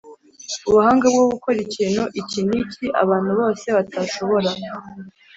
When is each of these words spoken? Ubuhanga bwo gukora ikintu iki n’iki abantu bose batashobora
Ubuhanga 0.67 1.05
bwo 1.13 1.23
gukora 1.31 1.57
ikintu 1.67 2.03
iki 2.21 2.39
n’iki 2.49 2.85
abantu 3.03 3.31
bose 3.39 3.65
batashobora 3.75 4.49